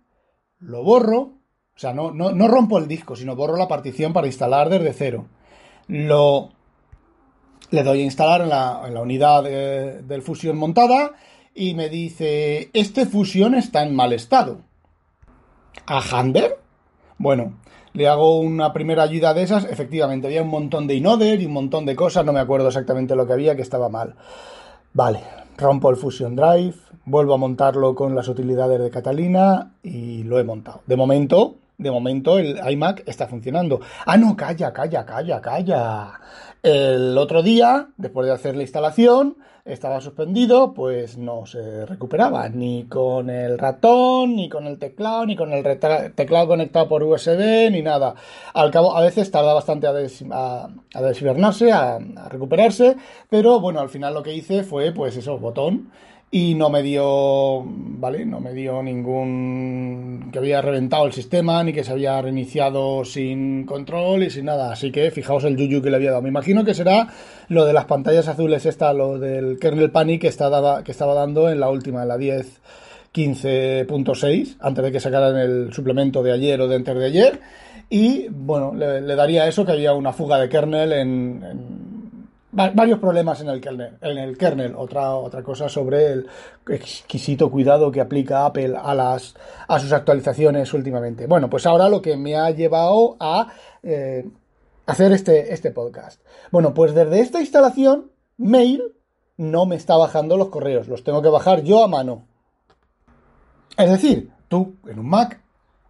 lo 0.59 0.83
borro, 0.83 1.19
o 1.19 1.79
sea, 1.79 1.93
no, 1.93 2.11
no, 2.11 2.31
no 2.31 2.47
rompo 2.47 2.77
el 2.77 2.87
disco, 2.87 3.15
sino 3.15 3.35
borro 3.35 3.57
la 3.57 3.67
partición 3.67 4.13
para 4.13 4.27
instalar 4.27 4.69
desde 4.69 4.93
cero 4.93 5.27
lo 5.89 6.51
le 7.71 7.83
doy 7.83 8.01
a 8.01 8.03
instalar 8.03 8.41
en 8.41 8.49
la, 8.49 8.81
en 8.87 8.93
la 8.93 9.01
unidad 9.01 9.43
de, 9.43 10.01
del 10.01 10.21
Fusion 10.21 10.57
montada 10.57 11.11
y 11.53 11.73
me 11.73 11.89
dice, 11.89 12.69
este 12.73 13.05
Fusion 13.05 13.53
está 13.55 13.83
en 13.83 13.95
mal 13.95 14.13
estado. 14.13 14.61
¿A 15.85 15.99
Hander? 15.99 16.57
Bueno, 17.17 17.53
le 17.93 18.07
hago 18.07 18.39
una 18.39 18.71
primera 18.71 19.03
ayuda 19.03 19.33
de 19.33 19.43
esas, 19.43 19.65
efectivamente, 19.65 20.27
había 20.27 20.41
un 20.41 20.49
montón 20.49 20.87
de 20.87 20.95
inoder 20.95 21.41
y 21.41 21.45
un 21.45 21.53
montón 21.53 21.85
de 21.85 21.95
cosas, 21.95 22.25
no 22.25 22.33
me 22.33 22.39
acuerdo 22.39 22.67
exactamente 22.67 23.15
lo 23.15 23.27
que 23.27 23.33
había, 23.33 23.55
que 23.55 23.61
estaba 23.61 23.89
mal. 23.89 24.15
Vale, 24.93 25.21
rompo 25.57 25.89
el 25.89 25.97
Fusion 25.97 26.35
Drive, 26.35 26.75
vuelvo 27.05 27.33
a 27.33 27.37
montarlo 27.37 27.93
con 27.93 28.15
las 28.15 28.27
utilidades 28.27 28.79
de 28.79 28.89
Catalina 28.89 29.73
y 29.83 30.23
lo 30.23 30.39
he 30.39 30.43
montado. 30.43 30.81
De 30.87 30.95
momento, 30.95 31.55
de 31.79 31.89
momento 31.89 32.37
el 32.37 32.59
iMac 32.71 33.03
está 33.07 33.27
funcionando. 33.27 33.79
Ah, 34.05 34.17
no, 34.17 34.35
calla, 34.35 34.71
calla, 34.71 35.05
calla, 35.05 35.41
calla. 35.41 36.19
El 36.61 37.17
otro 37.17 37.41
día, 37.41 37.87
después 37.97 38.27
de 38.27 38.33
hacer 38.33 38.55
la 38.55 38.63
instalación, 38.63 39.37
estaba 39.63 40.01
suspendido, 40.01 40.73
pues 40.73 41.17
no 41.17 41.45
se 41.45 41.85
recuperaba 41.85 42.49
ni 42.49 42.85
con 42.85 43.29
el 43.29 43.57
ratón, 43.57 44.35
ni 44.35 44.49
con 44.49 44.67
el 44.67 44.77
teclado, 44.77 45.25
ni 45.25 45.35
con 45.35 45.53
el 45.53 45.63
teclado 45.63 46.47
conectado 46.47 46.89
por 46.89 47.03
USB, 47.03 47.71
ni 47.71 47.81
nada. 47.81 48.15
Al 48.53 48.71
cabo, 48.71 48.95
a 48.95 49.01
veces 49.01 49.31
tarda 49.31 49.53
bastante 49.53 49.87
a, 49.87 49.93
des 49.93 50.23
a, 50.31 50.69
a, 50.93 52.29
recuperarse, 52.29 52.97
pero 53.29 53.59
bueno, 53.61 53.79
al 53.79 53.89
final 53.89 54.13
lo 54.13 54.23
que 54.23 54.33
hice 54.33 54.63
fue, 54.63 54.91
pues 54.91 55.15
eso, 55.15 55.37
botón 55.37 55.91
y 56.31 56.53
no 56.53 56.69
me 56.69 56.83
dio, 56.83 57.63
¿vale? 57.65 58.25
No 58.25 58.39
me 58.39 58.53
dio 58.53 58.83
ningún 58.83 60.29
que 60.31 60.37
había 60.37 60.61
reventado 60.61 61.05
el 61.07 61.13
sistema 61.13 61.63
ni 61.63 61.73
que 61.73 61.83
se 61.83 61.91
había 61.91 62.21
reiniciado 62.21 63.03
sin 63.03 63.65
control 63.65 64.23
y 64.23 64.29
sin 64.29 64.45
nada. 64.45 64.71
Así 64.71 64.91
que 64.91 65.09
fijaos 65.09 65.43
el 65.45 65.57
yuyu 65.57 65.81
que 65.81 65.89
le 65.89 65.95
había 65.95 66.11
dado. 66.11 66.21
Me 66.21 66.29
imagino 66.29 66.63
que 66.63 66.75
será 66.75 67.07
lo 67.47 67.65
de 67.65 67.73
las 67.73 67.85
pantallas 67.85 68.27
azules 68.27 68.65
esta, 68.65 68.93
lo 68.93 69.17
del 69.17 69.57
kernel 69.57 69.91
panic 69.91 70.21
que, 70.21 70.27
está 70.27 70.83
que 70.83 70.91
estaba 70.91 71.15
dando 71.15 71.49
en 71.49 71.59
la 71.59 71.69
última, 71.69 72.03
en 72.03 72.07
la 72.07 72.17
10 72.17 72.61
15.6, 73.13 74.57
antes 74.59 74.83
de 74.83 74.91
que 74.91 74.99
sacaran 74.99 75.35
el 75.35 75.73
suplemento 75.73 76.21
de 76.21 76.31
ayer 76.31 76.61
o 76.61 76.67
de 76.67 76.75
antes 76.75 76.95
de 76.95 77.05
ayer. 77.05 77.39
Y 77.89 78.27
bueno, 78.29 78.73
le, 78.75 79.01
daría 79.15 79.47
eso 79.47 79.65
que 79.65 79.71
había 79.71 79.93
una 79.93 80.13
fuga 80.13 80.37
de 80.39 80.47
kernel 80.47 80.93
en 80.93 81.43
varios 82.51 82.99
problemas 82.99 83.41
en 83.41 83.49
el 83.49 84.37
kernel. 84.37 84.75
Otra, 84.75 85.15
otra 85.15 85.43
cosa 85.43 85.69
sobre 85.69 86.13
el 86.13 86.27
exquisito 86.67 87.49
cuidado 87.49 87.91
que 87.91 88.01
aplica 88.01 88.45
Apple 88.45 88.75
a, 88.81 88.95
las, 88.95 89.35
a 89.67 89.79
sus 89.79 89.91
actualizaciones 89.91 90.73
últimamente. 90.73 91.27
Bueno, 91.27 91.49
pues 91.49 91.65
ahora 91.65 91.89
lo 91.89 92.01
que 92.01 92.17
me 92.17 92.35
ha 92.35 92.49
llevado 92.51 93.17
a 93.19 93.47
eh, 93.83 94.27
hacer 94.85 95.11
este, 95.11 95.53
este 95.53 95.71
podcast. 95.71 96.21
Bueno, 96.51 96.73
pues 96.73 96.93
desde 96.93 97.19
esta 97.19 97.39
instalación, 97.39 98.11
Mail 98.37 98.81
no 99.37 99.65
me 99.65 99.75
está 99.75 99.95
bajando 99.97 100.37
los 100.37 100.49
correos. 100.49 100.87
Los 100.87 101.03
tengo 101.03 101.21
que 101.21 101.29
bajar 101.29 101.63
yo 101.63 101.83
a 101.83 101.87
mano. 101.87 102.25
Es 103.77 103.89
decir, 103.89 104.31
tú 104.47 104.75
en 104.87 104.99
un 104.99 105.07
Mac 105.07 105.41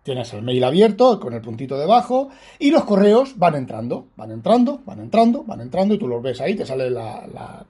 Tienes 0.09 0.33
el 0.33 0.41
mail 0.41 0.63
abierto 0.63 1.19
con 1.19 1.33
el 1.33 1.41
puntito 1.41 1.77
debajo 1.77 2.29
y 2.57 2.71
los 2.71 2.83
correos 2.83 3.37
van 3.37 3.53
entrando, 3.53 4.07
van 4.15 4.31
entrando, 4.31 4.81
van 4.83 5.01
entrando, 5.01 5.43
van 5.43 5.61
entrando 5.61 5.93
y 5.93 5.99
tú 5.99 6.07
los 6.07 6.23
ves 6.23 6.41
ahí, 6.41 6.55
te 6.55 6.65
sale 6.65 6.89
la, 6.89 7.63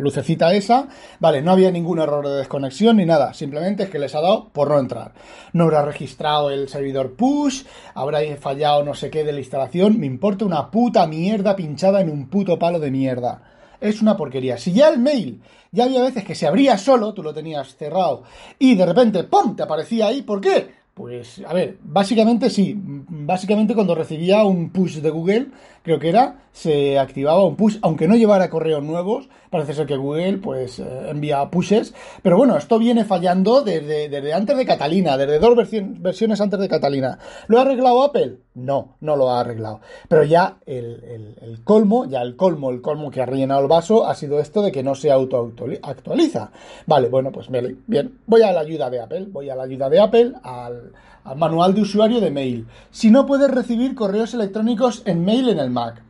lucecita 0.00 0.52
esa. 0.52 0.88
Vale, 1.20 1.42
no 1.42 1.52
había 1.52 1.70
ningún 1.70 2.00
error 2.00 2.26
de 2.26 2.38
desconexión 2.38 2.96
ni 2.96 3.06
nada, 3.06 3.34
simplemente 3.34 3.84
es 3.84 3.88
que 3.88 4.00
les 4.00 4.16
ha 4.16 4.20
dado 4.20 4.48
por 4.48 4.68
no 4.68 4.80
entrar. 4.80 5.12
No 5.52 5.62
habrá 5.62 5.82
registrado 5.82 6.50
el 6.50 6.68
servidor 6.68 7.12
push, 7.12 7.62
habrá 7.94 8.18
fallado 8.36 8.82
no 8.82 8.94
sé 8.94 9.08
qué 9.08 9.22
de 9.22 9.32
la 9.32 9.38
instalación, 9.38 10.00
me 10.00 10.06
importa 10.06 10.44
una 10.44 10.72
puta 10.72 11.06
mierda 11.06 11.54
pinchada 11.54 12.00
en 12.00 12.10
un 12.10 12.26
puto 12.26 12.58
palo 12.58 12.80
de 12.80 12.90
mierda. 12.90 13.42
Es 13.80 14.02
una 14.02 14.16
porquería. 14.16 14.58
Si 14.58 14.72
ya 14.72 14.88
el 14.88 14.98
mail, 14.98 15.40
ya 15.70 15.84
había 15.84 16.02
veces 16.02 16.24
que 16.24 16.34
se 16.34 16.48
abría 16.48 16.78
solo, 16.78 17.14
tú 17.14 17.22
lo 17.22 17.32
tenías 17.32 17.76
cerrado, 17.76 18.24
y 18.58 18.74
de 18.74 18.86
repente, 18.86 19.22
¡pum!, 19.22 19.54
te 19.54 19.62
aparecía 19.62 20.08
ahí. 20.08 20.22
¿Por 20.22 20.40
qué? 20.40 20.85
Pues, 20.96 21.42
a 21.46 21.52
ver, 21.52 21.76
básicamente 21.82 22.48
sí. 22.48 22.74
Básicamente 22.78 23.74
cuando 23.74 23.94
recibía 23.94 24.42
un 24.44 24.70
push 24.70 25.00
de 25.02 25.10
Google, 25.10 25.48
creo 25.86 26.00
que 26.00 26.08
era, 26.08 26.38
se 26.50 26.98
activaba 26.98 27.44
un 27.44 27.54
push, 27.54 27.78
aunque 27.80 28.08
no 28.08 28.16
llevara 28.16 28.50
correos 28.50 28.82
nuevos. 28.82 29.28
Parece 29.50 29.72
ser 29.72 29.86
que 29.86 29.96
Google, 29.96 30.38
pues, 30.38 30.80
eh, 30.80 31.10
envía 31.10 31.48
pushes. 31.48 31.94
Pero 32.22 32.36
bueno, 32.36 32.56
esto 32.56 32.80
viene 32.80 33.04
fallando 33.04 33.62
desde, 33.62 34.08
desde 34.08 34.34
antes 34.34 34.56
de 34.56 34.66
Catalina, 34.66 35.16
desde 35.16 35.38
dos 35.38 35.54
versiones 35.54 36.40
antes 36.40 36.58
de 36.58 36.68
Catalina. 36.68 37.20
¿Lo 37.46 37.58
ha 37.58 37.62
arreglado 37.62 38.02
Apple? 38.02 38.38
No, 38.54 38.96
no 39.00 39.14
lo 39.14 39.30
ha 39.30 39.38
arreglado. 39.38 39.80
Pero 40.08 40.24
ya 40.24 40.58
el, 40.66 41.60
colmo, 41.62 42.04
ya 42.06 42.20
el 42.20 42.34
colmo, 42.34 42.70
el 42.70 42.80
colmo 42.80 43.12
que 43.12 43.22
ha 43.22 43.26
rellenado 43.26 43.60
el 43.60 43.68
vaso 43.68 44.04
ha 44.08 44.16
sido 44.16 44.40
esto 44.40 44.62
de 44.62 44.72
que 44.72 44.82
no 44.82 44.96
se 44.96 45.12
auto-actualiza. 45.12 46.50
Vale, 46.86 47.08
bueno, 47.08 47.30
pues 47.30 47.46
bien, 47.48 48.18
voy 48.26 48.42
a 48.42 48.50
la 48.50 48.60
ayuda 48.60 48.90
de 48.90 49.00
Apple, 49.00 49.26
voy 49.30 49.50
a 49.50 49.54
la 49.54 49.62
ayuda 49.62 49.88
de 49.88 50.00
Apple, 50.00 50.32
al, 50.42 50.90
al 51.26 51.36
manual 51.36 51.74
de 51.74 51.82
usuario 51.82 52.20
de 52.20 52.30
mail. 52.30 52.66
Si 52.90 53.10
no 53.10 53.26
puedes 53.26 53.50
recibir 53.50 53.94
correos 53.94 54.32
electrónicos 54.32 55.02
en 55.04 55.24
mail 55.24 55.48
en 55.48 55.58
el 55.58 55.70
Mac, 55.70 56.02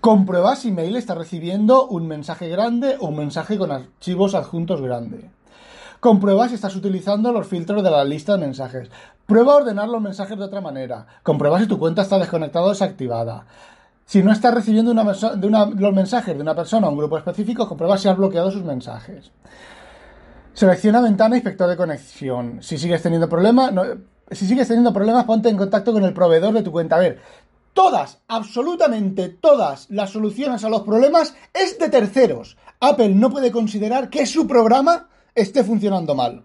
comprueba 0.00 0.54
si 0.54 0.70
mail 0.70 0.96
está 0.96 1.14
recibiendo 1.14 1.86
un 1.86 2.06
mensaje 2.06 2.48
grande 2.48 2.96
o 3.00 3.08
un 3.08 3.16
mensaje 3.16 3.56
con 3.56 3.72
archivos 3.72 4.34
adjuntos 4.34 4.82
grande. 4.82 5.30
Comprueba 5.98 6.48
si 6.48 6.54
estás 6.54 6.76
utilizando 6.76 7.32
los 7.32 7.46
filtros 7.46 7.82
de 7.82 7.90
la 7.90 8.04
lista 8.04 8.32
de 8.32 8.46
mensajes. 8.46 8.90
Prueba 9.26 9.52
a 9.54 9.56
ordenar 9.56 9.88
los 9.88 10.00
mensajes 10.00 10.38
de 10.38 10.44
otra 10.44 10.60
manera. 10.60 11.06
Comprueba 11.22 11.58
si 11.58 11.66
tu 11.66 11.78
cuenta 11.78 12.02
está 12.02 12.18
desconectada 12.18 12.66
o 12.66 12.70
desactivada. 12.70 13.44
Si 14.06 14.22
no 14.22 14.32
estás 14.32 14.54
recibiendo 14.54 14.92
los 14.94 15.94
mensajes 15.94 16.34
de 16.34 16.42
una 16.42 16.54
persona 16.54 16.88
o 16.88 16.90
un 16.90 16.96
grupo 16.96 17.18
específico, 17.18 17.68
comprueba 17.68 17.96
si 17.96 18.08
has 18.08 18.16
bloqueado 18.16 18.50
sus 18.50 18.64
mensajes. 18.64 19.30
Selecciona 20.52 21.00
ventana 21.00 21.36
inspector 21.36 21.68
de 21.68 21.76
conexión. 21.76 22.62
Si 22.62 22.76
sigues 22.76 23.02
teniendo 23.02 23.28
problemas, 23.28 23.72
si 24.30 24.46
sigues 24.46 24.68
teniendo 24.68 24.92
problemas, 24.92 25.24
ponte 25.24 25.48
en 25.48 25.56
contacto 25.56 25.92
con 25.92 26.04
el 26.04 26.12
proveedor 26.12 26.54
de 26.54 26.62
tu 26.62 26.72
cuenta. 26.72 26.96
A 26.96 27.00
ver, 27.00 27.20
todas, 27.72 28.20
absolutamente 28.28 29.28
todas 29.28 29.88
las 29.90 30.10
soluciones 30.10 30.64
a 30.64 30.68
los 30.68 30.82
problemas 30.82 31.34
es 31.54 31.78
de 31.78 31.88
terceros. 31.88 32.56
Apple 32.80 33.10
no 33.10 33.30
puede 33.30 33.50
considerar 33.50 34.10
que 34.10 34.26
su 34.26 34.46
programa 34.46 35.08
esté 35.34 35.64
funcionando 35.64 36.14
mal. 36.14 36.44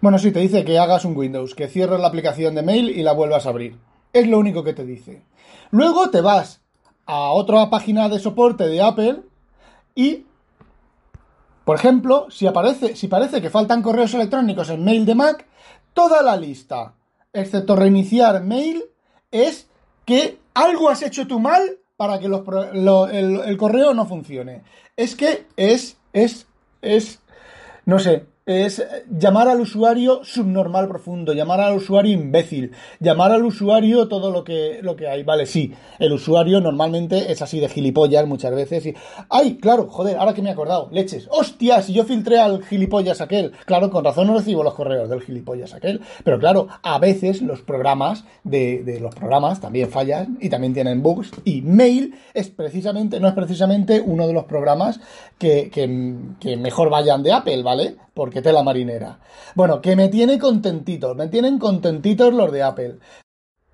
Bueno, 0.00 0.18
sí, 0.18 0.32
te 0.32 0.40
dice 0.40 0.64
que 0.64 0.78
hagas 0.78 1.04
un 1.04 1.16
Windows, 1.16 1.54
que 1.54 1.68
cierres 1.68 2.00
la 2.00 2.08
aplicación 2.08 2.54
de 2.54 2.62
mail 2.62 2.90
y 2.90 3.02
la 3.02 3.12
vuelvas 3.12 3.46
a 3.46 3.50
abrir. 3.50 3.78
Es 4.12 4.26
lo 4.26 4.38
único 4.38 4.64
que 4.64 4.72
te 4.72 4.84
dice. 4.84 5.22
Luego 5.70 6.10
te 6.10 6.20
vas 6.20 6.60
a 7.06 7.30
otra 7.30 7.70
página 7.70 8.08
de 8.08 8.18
soporte 8.18 8.66
de 8.66 8.82
Apple 8.82 9.22
y, 9.94 10.26
por 11.64 11.76
ejemplo, 11.76 12.26
si 12.30 12.46
aparece, 12.46 12.96
si 12.96 13.08
parece 13.08 13.40
que 13.40 13.50
faltan 13.50 13.82
correos 13.82 14.14
electrónicos 14.14 14.70
en 14.70 14.84
mail 14.84 15.06
de 15.06 15.14
Mac, 15.14 15.46
toda 15.94 16.22
la 16.22 16.36
lista, 16.36 16.94
excepto 17.32 17.76
reiniciar 17.76 18.42
mail, 18.42 18.84
es 19.30 19.68
que 20.04 20.38
algo 20.54 20.88
has 20.88 21.02
hecho 21.02 21.26
tú 21.26 21.38
mal 21.38 21.78
para 21.96 22.18
que 22.18 22.26
el, 22.26 23.40
el 23.44 23.56
correo 23.56 23.94
no 23.94 24.06
funcione. 24.06 24.62
Es 24.96 25.14
que 25.14 25.46
es, 25.56 25.96
es, 26.12 26.46
es 26.80 27.20
no 27.84 27.98
sé, 27.98 28.26
es 28.44 28.84
llamar 29.08 29.48
al 29.48 29.60
usuario 29.60 30.20
subnormal 30.24 30.88
profundo, 30.88 31.32
llamar 31.32 31.60
al 31.60 31.76
usuario 31.76 32.12
imbécil, 32.12 32.72
llamar 32.98 33.32
al 33.32 33.44
usuario 33.44 34.08
todo 34.08 34.30
lo 34.30 34.42
que, 34.44 34.80
lo 34.82 34.96
que 34.96 35.08
hay. 35.08 35.22
Vale, 35.22 35.46
sí, 35.46 35.72
el 35.98 36.12
usuario 36.12 36.60
normalmente 36.60 37.30
es 37.30 37.42
así 37.42 37.60
de 37.60 37.68
gilipollas 37.68 38.26
muchas 38.26 38.54
veces 38.54 38.86
y... 38.86 38.94
¡Ay, 39.28 39.58
claro! 39.58 39.86
Joder, 39.88 40.16
ahora 40.16 40.34
que 40.34 40.42
me 40.42 40.48
he 40.48 40.52
acordado, 40.52 40.88
leches. 40.90 41.28
¡Hostia! 41.30 41.82
Si 41.82 41.92
yo 41.92 42.04
filtré 42.04 42.38
al 42.38 42.64
gilipollas 42.64 43.20
aquel. 43.20 43.52
Claro, 43.64 43.90
con 43.90 44.04
razón 44.04 44.26
no 44.26 44.34
recibo 44.34 44.62
los 44.62 44.74
correos 44.74 45.08
del 45.08 45.22
gilipollas 45.22 45.74
aquel. 45.74 46.00
Pero 46.24 46.38
claro, 46.38 46.68
a 46.82 46.98
veces 46.98 47.42
los 47.42 47.62
programas 47.62 48.24
de, 48.44 48.82
de 48.82 49.00
los 49.00 49.14
programas 49.14 49.60
también 49.60 49.88
fallan 49.88 50.38
y 50.40 50.48
también 50.48 50.74
tienen 50.74 51.02
bugs 51.02 51.30
y 51.44 51.62
Mail 51.62 52.14
es 52.34 52.48
precisamente, 52.48 53.20
no 53.20 53.28
es 53.28 53.34
precisamente 53.34 54.00
uno 54.00 54.26
de 54.26 54.32
los 54.32 54.44
programas 54.44 55.00
que, 55.38 55.70
que, 55.70 56.18
que 56.40 56.56
mejor 56.56 56.90
vayan 56.90 57.22
de 57.22 57.32
Apple, 57.32 57.62
¿vale? 57.62 57.96
Porque 58.14 58.42
tela 58.42 58.62
marinera. 58.62 59.18
Bueno, 59.54 59.80
que 59.80 59.96
me 59.96 60.08
tiene 60.08 60.38
contentitos, 60.38 61.16
me 61.16 61.28
tienen 61.28 61.58
contentitos 61.58 62.32
los 62.32 62.52
de 62.52 62.62
Apple. 62.62 62.98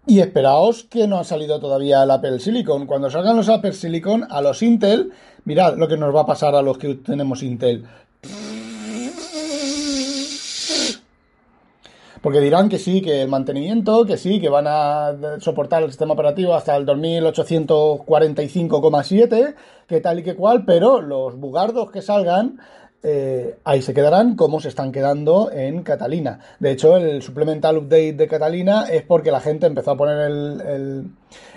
Y 0.06 0.20
esperaos 0.20 0.84
que 0.84 1.06
no 1.06 1.18
ha 1.18 1.24
salido 1.24 1.60
todavía 1.60 2.02
el 2.02 2.10
Apple 2.10 2.40
Silicon. 2.40 2.86
Cuando 2.86 3.10
salgan 3.10 3.36
los 3.36 3.50
Apple 3.50 3.74
Silicon, 3.74 4.26
a 4.30 4.40
los 4.40 4.62
Intel, 4.62 5.12
mirad 5.44 5.76
lo 5.76 5.86
que 5.86 5.98
nos 5.98 6.14
va 6.14 6.22
a 6.22 6.26
pasar 6.26 6.54
a 6.54 6.62
los 6.62 6.78
que 6.78 6.94
tenemos 6.94 7.42
Intel. 7.42 7.84
Porque 12.22 12.40
dirán 12.40 12.68
que 12.68 12.78
sí, 12.78 13.00
que 13.00 13.22
el 13.22 13.28
mantenimiento, 13.28 14.04
que 14.04 14.16
sí, 14.16 14.40
que 14.40 14.48
van 14.48 14.66
a 14.66 15.14
soportar 15.40 15.84
el 15.84 15.90
sistema 15.90 16.14
operativo 16.14 16.54
hasta 16.54 16.74
el 16.76 16.84
2845,7, 16.86 19.54
que 19.86 20.00
tal 20.00 20.18
y 20.18 20.24
que 20.24 20.34
cual, 20.34 20.64
pero 20.64 21.00
los 21.00 21.38
bugardos 21.38 21.90
que 21.90 22.02
salgan 22.02 22.58
eh, 23.02 23.58
ahí 23.62 23.80
se 23.80 23.94
quedarán 23.94 24.34
como 24.34 24.60
se 24.60 24.68
están 24.68 24.90
quedando 24.90 25.52
en 25.52 25.84
Catalina. 25.84 26.40
De 26.58 26.72
hecho, 26.72 26.96
el 26.96 27.22
supplemental 27.22 27.78
update 27.78 28.14
de 28.14 28.26
Catalina 28.26 28.86
es 28.90 29.02
porque 29.02 29.30
la 29.30 29.40
gente 29.40 29.66
empezó 29.66 29.92
a 29.92 29.96
poner 29.96 30.28
el, 30.28 31.10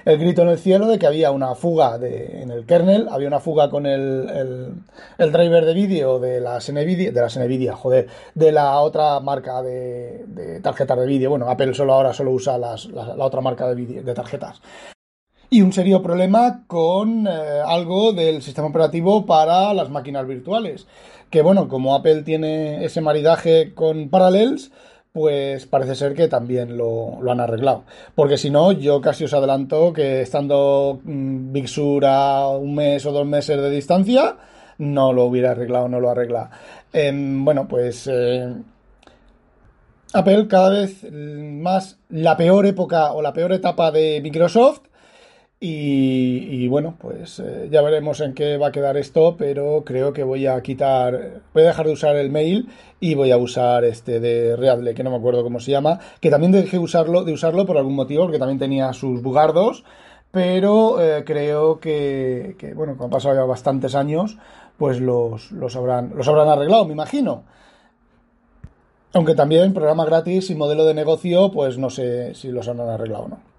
grito 0.06 0.44
en 0.44 0.50
el 0.50 0.60
cielo 0.60 0.88
de 0.88 1.00
que 1.00 1.08
había 1.08 1.32
una 1.32 1.56
fuga 1.56 1.98
de, 1.98 2.44
en 2.44 2.52
el 2.52 2.68
kernel, 2.68 3.08
había 3.10 3.28
una 3.28 3.40
fuga 3.40 3.72
con 3.72 3.88
el, 3.88 4.84
driver 5.18 5.66
de 5.66 5.74
vídeo 5.74 6.20
de 6.20 6.42
las 6.42 6.72
Nvidia, 6.72 7.12
de 7.12 7.22
las 7.22 7.38
Nvidia, 7.38 7.76
joder, 7.76 8.08
de 8.36 8.52
la 8.52 8.80
otra 8.80 9.20
marca 9.20 9.64
de, 9.64 10.60
tarjetas 10.62 11.00
de 11.00 11.08
vídeo. 11.08 11.32
Bueno, 11.32 11.50
Apple 11.50 11.74
solo 11.74 11.94
ahora 11.94 12.14
solo 12.14 12.32
usa 12.32 12.60
la, 12.60 12.76
otra 13.18 13.42
marca 13.42 13.74
de, 13.74 14.04
de 14.04 14.14
tarjetas 14.14 14.62
y 15.52 15.62
un 15.62 15.72
serio 15.72 16.02
problema 16.02 16.64
con 16.66 17.28
eh, 17.28 17.32
algo 17.64 18.14
del 18.14 18.42
sistema 18.42 18.70
operativo 18.70 19.28
para 19.28 19.72
las 19.76 19.92
máquinas 19.92 20.26
virtuales 20.26 20.88
que 21.32 21.42
bueno, 21.42 21.68
como 21.68 21.96
Apple 21.96 22.24
tiene 22.24 22.84
ese 22.86 23.02
maridaje 23.02 23.74
con 23.74 24.10
Parallels, 24.10 24.72
pues 25.14 25.66
parece 25.66 25.96
ser 25.96 26.14
que 26.14 26.28
también 26.28 26.78
lo, 26.78 27.20
han 27.32 27.40
arreglado. 27.40 27.86
Porque 28.16 28.38
si 28.38 28.50
no, 28.50 28.74
yo 28.74 29.02
casi 29.02 29.24
os 29.24 29.34
adelanto 29.34 29.94
que 29.94 30.22
estando 30.22 31.00
mm, 31.04 31.52
Big 31.54 31.68
Sur 31.70 32.06
a 32.06 32.50
un 32.50 32.76
mes 32.76 33.06
o 33.06 33.12
dos 33.12 33.26
meses 33.26 33.60
de 33.62 33.70
distancia, 33.70 34.36
no 34.78 35.14
lo 35.14 35.26
hubiera 35.26 35.52
arreglado, 35.52 35.88
no 35.88 36.00
lo 36.02 36.10
arregla. 36.10 36.52
Em, 36.92 37.44
bueno, 37.46 37.68
pues 37.68 38.08
eh, 38.12 38.54
Apple 40.14 40.48
cada 40.48 40.70
vez 40.70 41.10
más 41.12 41.98
la 42.10 42.36
peor 42.36 42.66
época 42.66 43.14
o 43.14 43.22
la 43.22 43.34
peor 43.34 43.54
etapa 43.54 43.92
de 43.92 44.20
Microsoft 44.22 44.82
y, 45.64 46.68
bueno, 46.70 46.96
pues 47.00 47.40
eh, 47.40 47.68
ya 47.72 47.84
veremos 47.84 48.20
en 48.20 48.34
qué 48.34 48.58
va 48.58 48.70
a 48.70 48.72
quedar 48.72 48.98
esto, 48.98 49.36
pero 49.38 49.84
creo 49.86 50.12
que 50.12 50.24
voy 50.24 50.48
a 50.48 50.60
quitar, 50.64 51.42
voy 51.54 51.62
a 51.62 51.68
dejar 51.68 51.86
de 51.86 51.92
usar 51.94 52.16
el 52.16 52.32
mail 52.32 52.68
y 53.00 53.14
voy 53.14 53.30
a 53.30 53.38
usar 53.38 53.84
este 53.84 54.20
de 54.20 54.56
Readle, 54.56 54.96
que 54.96 55.04
no 55.04 55.12
me 55.12 55.18
acuerdo 55.18 55.44
cómo 55.44 55.60
se 55.60 55.70
llama, 55.70 56.00
que 56.20 56.32
también 56.32 56.52
dejé 56.52 56.80
usarlo, 56.80 57.24
de 57.24 57.34
usarlo 57.34 57.68
por 57.68 57.78
algún 57.78 57.94
motivo, 57.94 58.24
porque 58.24 58.40
también 58.40 58.58
tenía 58.58 58.92
sus 58.94 59.22
bugardos, 59.22 59.84
pero 60.32 61.00
eh, 61.00 61.24
creo 61.26 61.80
que, 61.80 62.56
bueno, 62.76 62.94
como 62.94 63.06
han 63.06 63.12
pasado 63.12 63.36
ya 63.36 63.44
bastantes 63.44 63.94
años, 63.94 64.40
pues 64.80 65.00
los, 65.00 65.52
habrán, 65.76 66.14
los 66.16 66.28
habrán 66.28 66.50
arreglado, 66.50 66.86
me 66.86 66.94
imagino. 66.94 67.44
Aunque 69.14 69.36
también 69.36 69.76
programa 69.76 70.06
gratis 70.06 70.50
y 70.50 70.56
modelo 70.56 70.86
de 70.86 70.96
negocio, 70.96 71.52
pues 71.52 71.78
no 71.78 71.92
sé 71.92 72.34
si 72.34 72.48
los 72.48 72.68
habrán 72.68 72.90
arreglado 72.90 73.26
o 73.26 73.30
no. 73.30 73.51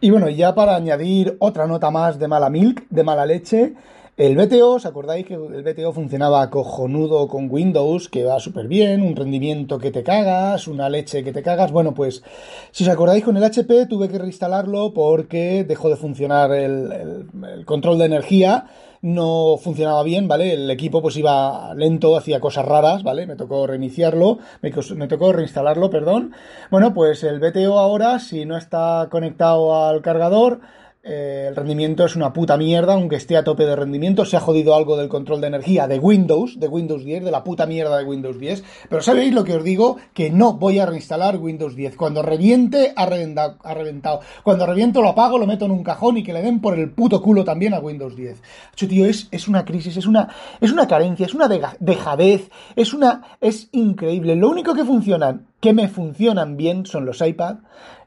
Y 0.00 0.10
bueno, 0.10 0.28
ya 0.28 0.54
para 0.54 0.76
añadir 0.76 1.36
otra 1.40 1.66
nota 1.66 1.90
más 1.90 2.18
de 2.18 2.28
mala 2.28 2.50
milk, 2.50 2.86
de 2.90 3.04
mala 3.04 3.26
leche, 3.26 3.74
el 4.16 4.34
BTO, 4.34 4.76
¿os 4.76 4.86
acordáis 4.86 5.26
que 5.26 5.34
el 5.34 5.62
BTO 5.62 5.92
funcionaba 5.92 6.48
cojonudo 6.48 7.28
con 7.28 7.50
Windows, 7.50 8.08
que 8.08 8.24
va 8.24 8.40
súper 8.40 8.66
bien, 8.66 9.02
un 9.02 9.14
rendimiento 9.14 9.78
que 9.78 9.90
te 9.90 10.02
cagas, 10.02 10.68
una 10.68 10.88
leche 10.88 11.22
que 11.22 11.34
te 11.34 11.42
cagas? 11.42 11.70
Bueno, 11.70 11.92
pues 11.92 12.22
si 12.70 12.84
os 12.84 12.88
acordáis 12.88 13.22
con 13.22 13.36
el 13.36 13.44
HP 13.44 13.84
tuve 13.84 14.08
que 14.08 14.16
reinstalarlo 14.16 14.94
porque 14.94 15.64
dejó 15.64 15.90
de 15.90 15.96
funcionar 15.96 16.50
el, 16.52 17.26
control 17.66 17.98
de 17.98 18.06
energía 18.06 18.66
no 19.02 19.58
funcionaba 19.58 20.02
bien, 20.02 20.26
¿vale? 20.26 20.54
El 20.54 20.70
equipo 20.70 21.02
pues 21.02 21.16
iba 21.18 21.74
lento, 21.74 22.16
hacía 22.16 22.40
cosas 22.40 22.64
raras, 22.64 23.02
¿vale? 23.02 23.26
Me 23.26 23.36
tocó 23.36 23.66
reiniciarlo, 23.66 24.38
me, 24.62 24.70
tocó 25.08 25.32
reinstalarlo, 25.34 25.90
perdón. 25.90 26.32
Bueno, 26.70 26.94
pues 26.94 27.22
el 27.22 27.38
BTO 27.38 27.78
ahora, 27.78 28.18
si 28.18 28.46
no 28.46 28.56
está 28.56 29.08
conectado 29.10 29.86
al 29.86 30.00
cargador, 30.00 30.60
eh, 31.08 31.46
el 31.46 31.54
rendimiento 31.54 32.04
es 32.04 32.16
una 32.16 32.32
puta 32.32 32.56
mierda, 32.56 32.94
aunque 32.94 33.14
esté 33.14 33.36
a 33.36 33.44
tope 33.44 33.64
de 33.64 33.76
rendimiento. 33.76 34.24
Se 34.24 34.36
ha 34.36 34.40
jodido 34.40 34.74
algo 34.74 34.96
del 34.96 35.08
control 35.08 35.40
de 35.40 35.46
energía 35.46 35.86
de 35.86 36.00
Windows, 36.00 36.58
de 36.58 36.66
Windows 36.66 37.04
10, 37.04 37.24
de 37.24 37.30
la 37.30 37.44
puta 37.44 37.64
mierda 37.64 37.96
de 37.96 38.04
Windows 38.04 38.40
10. 38.40 38.64
Pero 38.88 39.00
¿sabéis 39.02 39.32
lo 39.32 39.44
que 39.44 39.54
os 39.54 39.62
digo? 39.62 39.98
Que 40.12 40.30
no 40.30 40.54
voy 40.54 40.80
a 40.80 40.86
reinstalar 40.86 41.36
Windows 41.36 41.76
10. 41.76 41.96
Cuando 41.96 42.22
reviente, 42.22 42.92
ha 42.96 43.06
reventado. 43.06 43.56
Ha 43.62 43.72
reventado. 43.72 44.20
Cuando 44.42 44.66
reviento, 44.66 45.00
lo 45.00 45.10
apago, 45.10 45.38
lo 45.38 45.46
meto 45.46 45.64
en 45.66 45.70
un 45.70 45.84
cajón 45.84 46.16
y 46.16 46.24
que 46.24 46.32
le 46.32 46.42
den 46.42 46.60
por 46.60 46.76
el 46.76 46.90
puto 46.90 47.22
culo 47.22 47.44
también 47.44 47.74
a 47.74 47.78
Windows 47.78 48.16
10. 48.16 48.42
Hecho, 48.72 48.88
tío, 48.88 49.06
es, 49.06 49.28
es 49.30 49.46
una 49.46 49.64
crisis, 49.64 49.96
es 49.96 50.06
una, 50.06 50.28
es 50.60 50.72
una 50.72 50.88
carencia, 50.88 51.26
es 51.26 51.34
una 51.34 51.48
dejadez, 51.78 52.50
es 52.74 52.92
una. 52.92 53.22
es 53.40 53.68
increíble. 53.70 54.34
Lo 54.34 54.48
único 54.48 54.74
que 54.74 54.84
funcionan, 54.84 55.46
que 55.60 55.72
me 55.72 55.86
funcionan 55.86 56.56
bien, 56.56 56.84
son 56.84 57.06
los 57.06 57.20
iPad 57.20 57.58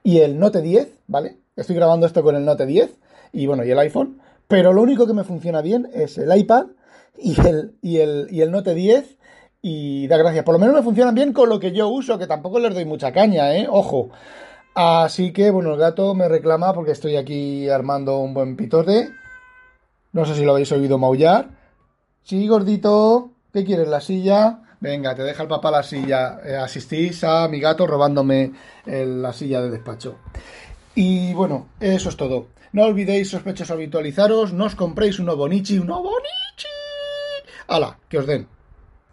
y 0.03 0.17
el 0.17 0.37
Note 0.37 0.61
10, 0.61 0.99
¿vale? 1.07 1.38
Estoy 1.59 1.75
grabando 1.75 2.05
esto 2.05 2.23
con 2.23 2.35
el 2.35 2.45
Note 2.45 2.65
10 2.65 2.97
y 3.33 3.45
bueno, 3.47 3.63
y 3.65 3.71
el 3.71 3.79
iPhone, 3.79 4.21
pero 4.47 4.73
lo 4.73 4.81
único 4.81 5.05
que 5.05 5.13
me 5.13 5.23
funciona 5.23 5.61
bien 5.61 5.89
es 5.93 6.17
el 6.17 6.35
iPad 6.35 6.67
y 7.17 7.39
el, 7.45 7.75
y 7.81 7.97
el, 7.97 8.27
y 8.31 8.41
el 8.41 8.51
Note 8.51 8.73
10 8.73 9.17
y 9.61 10.07
da 10.07 10.17
gracias. 10.17 10.45
Por 10.45 10.53
lo 10.53 10.59
menos 10.59 10.75
me 10.75 10.83
funcionan 10.83 11.15
bien 11.15 11.33
con 11.33 11.49
lo 11.49 11.59
que 11.59 11.71
yo 11.71 11.89
uso, 11.89 12.17
que 12.17 12.27
tampoco 12.27 12.59
les 12.59 12.73
doy 12.73 12.85
mucha 12.85 13.11
caña, 13.11 13.55
¿eh? 13.55 13.67
Ojo. 13.69 14.09
Así 14.73 15.33
que, 15.33 15.51
bueno, 15.51 15.73
el 15.73 15.79
gato 15.79 16.15
me 16.15 16.29
reclama 16.29 16.73
porque 16.73 16.91
estoy 16.91 17.17
aquí 17.17 17.67
armando 17.69 18.19
un 18.19 18.33
buen 18.33 18.55
pitote. 18.55 19.09
No 20.13 20.25
sé 20.25 20.35
si 20.35 20.45
lo 20.45 20.53
habéis 20.53 20.71
oído 20.71 20.97
maullar. 20.97 21.49
Sí, 22.23 22.47
gordito. 22.47 23.31
¿Qué 23.51 23.65
quieres, 23.65 23.87
la 23.87 23.99
silla? 23.99 24.61
Venga, 24.79 25.13
te 25.13 25.23
deja 25.23 25.43
el 25.43 25.49
papá 25.49 25.71
la 25.71 25.83
silla. 25.83 26.39
Eh, 26.45 26.55
asistís 26.55 27.23
a 27.23 27.47
mi 27.49 27.59
gato 27.59 27.85
robándome 27.85 28.53
la 28.85 29.33
silla 29.33 29.61
de 29.61 29.69
despacho. 29.69 30.15
Y 31.01 31.31
bueno, 31.33 31.69
eso 31.79 32.09
es 32.09 32.17
todo. 32.17 32.47
No 32.73 32.83
olvidéis, 32.83 33.29
sospechosos, 33.29 33.71
habitualizaros, 33.71 34.51
no 34.51 34.65
os 34.65 34.75
compréis 34.75 35.17
un 35.19 35.27
Bonichi, 35.27 35.79
un 35.79 35.87
Bonichi. 35.87 36.75
¡Hala! 37.69 37.97
Que 38.09 38.17
os 38.17 38.27
den. 38.27 38.49